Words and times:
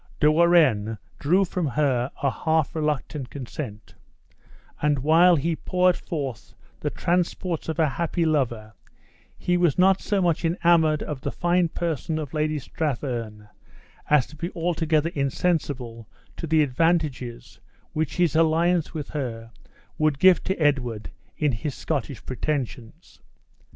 De 0.19 0.31
Warenne 0.31 0.97
drew 1.19 1.45
from 1.45 1.67
her 1.67 2.09
a 2.23 2.31
half 2.31 2.75
reluctant 2.75 3.29
consent; 3.29 3.93
and, 4.81 4.97
while 4.97 5.35
he 5.35 5.55
poured 5.55 5.95
forth 5.95 6.55
the 6.79 6.89
transports 6.89 7.69
of 7.69 7.77
a 7.77 7.87
happy 7.87 8.25
lover, 8.25 8.73
he 9.37 9.57
was 9.57 9.77
not 9.77 10.01
so 10.01 10.19
much 10.19 10.43
enamored 10.43 11.03
of 11.03 11.21
the 11.21 11.29
fine 11.31 11.67
person 11.69 12.17
of 12.17 12.33
Lady 12.33 12.57
Strathearn 12.57 13.47
as 14.09 14.25
to 14.25 14.35
be 14.35 14.49
altogether 14.53 15.11
insensible 15.13 16.09
to 16.35 16.47
the 16.47 16.63
advantages 16.63 17.59
which 17.93 18.15
his 18.17 18.35
alliance 18.35 18.95
with 18.95 19.09
her 19.09 19.51
would 19.99 20.17
give 20.17 20.43
to 20.45 20.57
Edward 20.59 21.11
in 21.37 21.51
his 21.51 21.75
Scottish 21.75 22.25
pretensions. 22.25 23.19